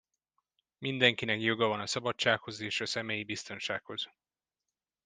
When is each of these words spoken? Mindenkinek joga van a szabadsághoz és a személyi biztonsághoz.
Mindenkinek 0.77 1.39
joga 1.41 1.67
van 1.67 1.79
a 1.79 1.85
szabadsághoz 1.85 2.59
és 2.59 2.81
a 2.81 2.85
személyi 2.85 3.23
biztonsághoz. 3.23 4.09